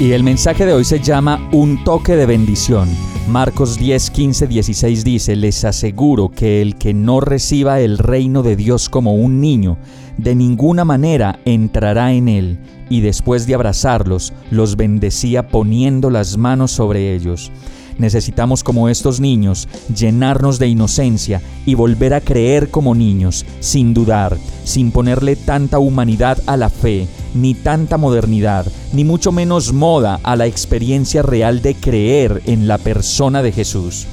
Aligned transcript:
Y 0.00 0.12
el 0.12 0.24
mensaje 0.24 0.66
de 0.66 0.72
hoy 0.72 0.84
se 0.84 1.00
llama 1.00 1.48
Un 1.52 1.84
toque 1.84 2.16
de 2.16 2.26
bendición. 2.26 2.88
Marcos 3.28 3.78
10, 3.78 4.10
15, 4.10 4.46
16 4.48 5.04
dice, 5.04 5.36
les 5.36 5.64
aseguro 5.64 6.28
que 6.30 6.60
el 6.60 6.76
que 6.76 6.92
no 6.92 7.20
reciba 7.20 7.80
el 7.80 7.98
reino 7.98 8.42
de 8.42 8.56
Dios 8.56 8.88
como 8.88 9.14
un 9.14 9.40
niño, 9.40 9.78
de 10.18 10.34
ninguna 10.34 10.84
manera 10.84 11.38
entrará 11.44 12.12
en 12.12 12.28
él, 12.28 12.58
y 12.90 13.00
después 13.00 13.46
de 13.46 13.54
abrazarlos, 13.54 14.32
los 14.50 14.76
bendecía 14.76 15.46
poniendo 15.48 16.10
las 16.10 16.36
manos 16.36 16.72
sobre 16.72 17.14
ellos. 17.14 17.52
Necesitamos 17.98 18.64
como 18.64 18.88
estos 18.88 19.20
niños 19.20 19.68
llenarnos 19.94 20.58
de 20.58 20.66
inocencia 20.66 21.40
y 21.64 21.74
volver 21.74 22.14
a 22.14 22.20
creer 22.20 22.70
como 22.70 22.94
niños, 22.94 23.46
sin 23.60 23.94
dudar, 23.94 24.36
sin 24.64 24.90
ponerle 24.90 25.36
tanta 25.36 25.78
humanidad 25.78 26.38
a 26.46 26.56
la 26.56 26.70
fe, 26.70 27.06
ni 27.34 27.54
tanta 27.54 27.96
modernidad, 27.96 28.66
ni 28.92 29.04
mucho 29.04 29.32
menos 29.32 29.72
moda 29.72 30.20
a 30.22 30.36
la 30.36 30.46
experiencia 30.46 31.22
real 31.22 31.62
de 31.62 31.74
creer 31.74 32.42
en 32.46 32.68
la 32.68 32.78
persona 32.78 33.42
de 33.42 33.52
Jesús. 33.52 34.06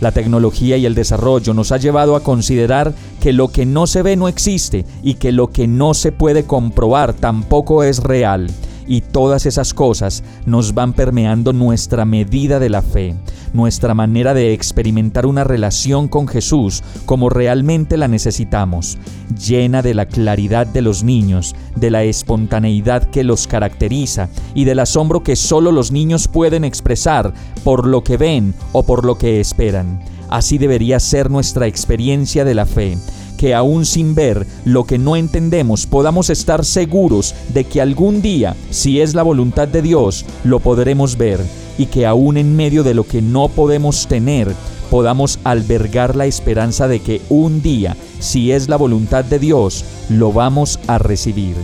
La 0.00 0.12
tecnología 0.12 0.76
y 0.76 0.84
el 0.84 0.94
desarrollo 0.94 1.54
nos 1.54 1.72
ha 1.72 1.78
llevado 1.78 2.16
a 2.16 2.20
considerar 2.20 2.94
que 3.20 3.32
lo 3.32 3.48
que 3.48 3.64
no 3.64 3.86
se 3.86 4.02
ve 4.02 4.16
no 4.16 4.28
existe 4.28 4.84
y 5.02 5.14
que 5.14 5.32
lo 5.32 5.48
que 5.48 5.66
no 5.66 5.94
se 5.94 6.12
puede 6.12 6.44
comprobar 6.44 7.14
tampoco 7.14 7.82
es 7.82 8.02
real 8.02 8.48
y 8.86 9.00
todas 9.00 9.46
esas 9.46 9.74
cosas 9.74 10.22
nos 10.44 10.74
van 10.74 10.92
permeando 10.92 11.52
nuestra 11.52 12.04
medida 12.04 12.58
de 12.58 12.68
la 12.68 12.82
fe, 12.82 13.14
nuestra 13.52 13.94
manera 13.94 14.34
de 14.34 14.52
experimentar 14.52 15.26
una 15.26 15.44
relación 15.44 16.08
con 16.08 16.28
Jesús 16.28 16.82
como 17.04 17.28
realmente 17.28 17.96
la 17.96 18.08
necesitamos, 18.08 18.98
llena 19.46 19.82
de 19.82 19.94
la 19.94 20.06
claridad 20.06 20.66
de 20.66 20.82
los 20.82 21.02
niños, 21.02 21.54
de 21.74 21.90
la 21.90 22.04
espontaneidad 22.04 23.10
que 23.10 23.24
los 23.24 23.46
caracteriza 23.46 24.28
y 24.54 24.64
del 24.64 24.80
asombro 24.80 25.22
que 25.22 25.36
solo 25.36 25.72
los 25.72 25.92
niños 25.92 26.28
pueden 26.28 26.64
expresar 26.64 27.32
por 27.64 27.86
lo 27.86 28.04
que 28.04 28.16
ven 28.16 28.54
o 28.72 28.84
por 28.84 29.04
lo 29.04 29.18
que 29.18 29.40
esperan. 29.40 30.00
Así 30.28 30.58
debería 30.58 30.98
ser 30.98 31.30
nuestra 31.30 31.66
experiencia 31.66 32.44
de 32.44 32.54
la 32.54 32.66
fe 32.66 32.96
que 33.36 33.54
aún 33.54 33.84
sin 33.86 34.14
ver 34.14 34.46
lo 34.64 34.84
que 34.84 34.98
no 34.98 35.16
entendemos 35.16 35.86
podamos 35.86 36.30
estar 36.30 36.64
seguros 36.64 37.34
de 37.52 37.64
que 37.64 37.80
algún 37.80 38.22
día, 38.22 38.56
si 38.70 39.00
es 39.00 39.14
la 39.14 39.22
voluntad 39.22 39.68
de 39.68 39.82
Dios, 39.82 40.24
lo 40.44 40.60
podremos 40.60 41.16
ver 41.16 41.40
y 41.78 41.86
que 41.86 42.06
aún 42.06 42.36
en 42.36 42.56
medio 42.56 42.82
de 42.82 42.94
lo 42.94 43.04
que 43.04 43.22
no 43.22 43.48
podemos 43.48 44.06
tener, 44.06 44.52
podamos 44.90 45.38
albergar 45.44 46.16
la 46.16 46.26
esperanza 46.26 46.88
de 46.88 47.00
que 47.00 47.20
un 47.28 47.62
día, 47.62 47.96
si 48.18 48.52
es 48.52 48.68
la 48.68 48.76
voluntad 48.76 49.24
de 49.24 49.38
Dios, 49.38 49.84
lo 50.08 50.32
vamos 50.32 50.78
a 50.86 50.98
recibir. 50.98 51.56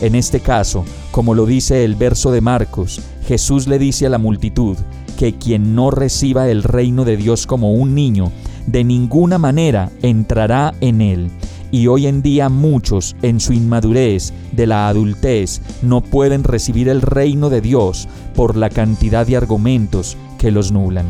En 0.00 0.14
este 0.14 0.40
caso, 0.40 0.84
como 1.10 1.34
lo 1.34 1.46
dice 1.46 1.84
el 1.84 1.94
verso 1.94 2.30
de 2.30 2.42
Marcos, 2.42 3.00
Jesús 3.26 3.66
le 3.66 3.78
dice 3.78 4.06
a 4.06 4.10
la 4.10 4.18
multitud 4.18 4.76
que 5.16 5.34
quien 5.34 5.74
no 5.74 5.90
reciba 5.90 6.48
el 6.50 6.62
reino 6.62 7.04
de 7.04 7.16
Dios 7.16 7.46
como 7.46 7.72
un 7.72 7.94
niño, 7.94 8.30
de 8.66 8.84
ninguna 8.84 9.38
manera 9.38 9.90
entrará 10.02 10.74
en 10.80 11.00
él. 11.00 11.30
Y 11.70 11.88
hoy 11.88 12.06
en 12.06 12.22
día 12.22 12.48
muchos, 12.48 13.16
en 13.22 13.40
su 13.40 13.52
inmadurez 13.52 14.32
de 14.52 14.66
la 14.66 14.88
adultez, 14.88 15.60
no 15.82 16.00
pueden 16.00 16.44
recibir 16.44 16.88
el 16.88 17.02
reino 17.02 17.50
de 17.50 17.60
Dios 17.60 18.08
por 18.34 18.56
la 18.56 18.70
cantidad 18.70 19.26
de 19.26 19.36
argumentos 19.36 20.16
que 20.38 20.50
los 20.50 20.70
nublan. 20.70 21.06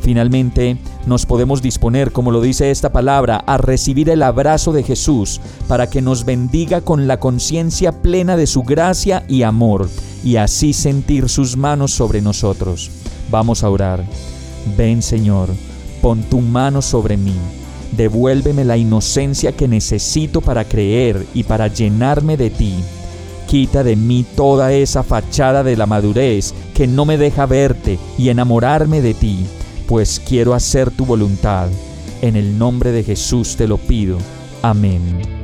Finalmente, 0.00 0.76
nos 1.06 1.24
podemos 1.24 1.62
disponer, 1.62 2.12
como 2.12 2.30
lo 2.30 2.42
dice 2.42 2.70
esta 2.70 2.92
palabra, 2.92 3.42
a 3.46 3.56
recibir 3.56 4.10
el 4.10 4.22
abrazo 4.22 4.72
de 4.72 4.82
Jesús 4.82 5.40
para 5.66 5.88
que 5.88 6.02
nos 6.02 6.26
bendiga 6.26 6.82
con 6.82 7.06
la 7.06 7.18
conciencia 7.18 8.02
plena 8.02 8.36
de 8.36 8.46
su 8.46 8.64
gracia 8.64 9.24
y 9.28 9.42
amor, 9.42 9.88
y 10.22 10.36
así 10.36 10.74
sentir 10.74 11.30
sus 11.30 11.56
manos 11.56 11.92
sobre 11.92 12.20
nosotros. 12.20 12.90
Vamos 13.30 13.64
a 13.64 13.70
orar. 13.70 14.04
Ven 14.76 15.00
Señor 15.00 15.48
Pon 16.04 16.22
tu 16.24 16.42
mano 16.42 16.82
sobre 16.82 17.16
mí. 17.16 17.32
Devuélveme 17.92 18.62
la 18.66 18.76
inocencia 18.76 19.52
que 19.52 19.66
necesito 19.66 20.42
para 20.42 20.66
creer 20.66 21.24
y 21.32 21.44
para 21.44 21.68
llenarme 21.68 22.36
de 22.36 22.50
ti. 22.50 22.74
Quita 23.48 23.82
de 23.82 23.96
mí 23.96 24.22
toda 24.36 24.74
esa 24.74 25.02
fachada 25.02 25.62
de 25.62 25.78
la 25.78 25.86
madurez 25.86 26.52
que 26.74 26.86
no 26.86 27.06
me 27.06 27.16
deja 27.16 27.46
verte 27.46 27.98
y 28.18 28.28
enamorarme 28.28 29.00
de 29.00 29.14
ti, 29.14 29.46
pues 29.88 30.20
quiero 30.20 30.52
hacer 30.52 30.90
tu 30.90 31.06
voluntad. 31.06 31.68
En 32.20 32.36
el 32.36 32.58
nombre 32.58 32.92
de 32.92 33.02
Jesús 33.02 33.56
te 33.56 33.66
lo 33.66 33.78
pido. 33.78 34.18
Amén. 34.60 35.43